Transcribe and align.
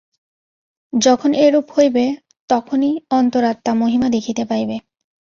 যখন 0.93 1.31
এরূপ 1.45 1.67
হইবে, 1.75 2.05
তখনই 2.49 2.93
অন্তরাত্মা 3.11 3.73
মহিমা 3.81 4.07
দেখিতে 4.09 4.43
পাইবে। 4.45 4.75